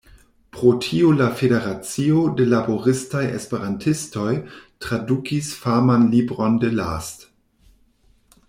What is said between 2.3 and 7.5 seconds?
de Laboristaj Esperantistoj tradukis faman libron de Last.